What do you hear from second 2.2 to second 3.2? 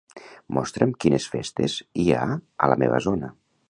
ha a la meva